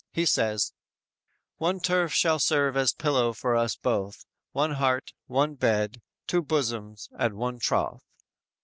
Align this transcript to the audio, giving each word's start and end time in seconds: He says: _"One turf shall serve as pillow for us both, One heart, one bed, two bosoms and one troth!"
He 0.11 0.25
says: 0.25 0.73
_"One 1.59 1.79
turf 1.79 2.11
shall 2.11 2.39
serve 2.39 2.75
as 2.75 2.91
pillow 2.91 3.33
for 3.33 3.55
us 3.55 3.75
both, 3.75 4.25
One 4.51 4.71
heart, 4.71 5.13
one 5.27 5.53
bed, 5.53 6.01
two 6.25 6.41
bosoms 6.41 7.07
and 7.19 7.35
one 7.35 7.59
troth!" 7.59 8.01